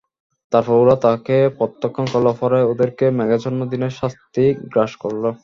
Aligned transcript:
তারপর 0.51 0.75
ওরা 0.83 0.95
তাকে 1.05 1.37
প্রত্যাখ্যান 1.57 2.05
করল, 2.13 2.27
পরে 2.41 2.59
ওদেরকে 2.71 3.05
মেঘাচ্ছন্ন 3.19 3.59
দিনের 3.71 3.93
শাস্তি 3.99 4.43
গ্রাস 4.71 4.91
করল। 5.03 5.23